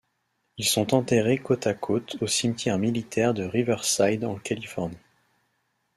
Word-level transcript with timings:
Ils 0.57 0.65
sont 0.65 0.95
enterrés 0.95 1.37
côte 1.37 1.67
à 1.67 1.75
côte 1.75 2.17
au 2.21 2.25
cimetière 2.25 2.79
militaire 2.79 3.35
de 3.35 3.43
Riverside 3.43 4.25
en 4.25 4.33
Californie. 4.39 4.97